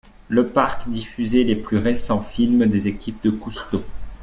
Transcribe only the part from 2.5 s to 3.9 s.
des équipes de Cousteau.